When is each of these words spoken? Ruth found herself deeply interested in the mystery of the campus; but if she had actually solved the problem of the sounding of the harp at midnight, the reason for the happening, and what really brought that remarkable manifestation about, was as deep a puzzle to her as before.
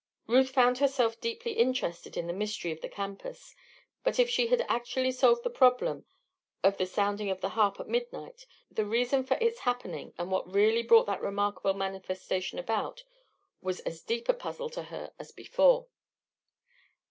Ruth 0.25 0.49
found 0.49 0.79
herself 0.79 1.21
deeply 1.21 1.51
interested 1.51 2.17
in 2.17 2.25
the 2.25 2.33
mystery 2.33 2.71
of 2.71 2.81
the 2.81 2.89
campus; 2.89 3.53
but 4.03 4.17
if 4.17 4.27
she 4.31 4.47
had 4.47 4.65
actually 4.67 5.11
solved 5.11 5.43
the 5.43 5.51
problem 5.51 6.07
of 6.63 6.77
the 6.77 6.87
sounding 6.87 7.29
of 7.29 7.39
the 7.41 7.49
harp 7.49 7.79
at 7.79 7.87
midnight, 7.87 8.47
the 8.71 8.83
reason 8.83 9.23
for 9.23 9.37
the 9.37 9.53
happening, 9.61 10.15
and 10.17 10.31
what 10.31 10.51
really 10.51 10.81
brought 10.81 11.05
that 11.05 11.21
remarkable 11.21 11.75
manifestation 11.75 12.57
about, 12.57 13.03
was 13.61 13.79
as 13.81 14.01
deep 14.01 14.27
a 14.27 14.33
puzzle 14.33 14.71
to 14.71 14.81
her 14.81 15.13
as 15.19 15.31
before. 15.31 15.85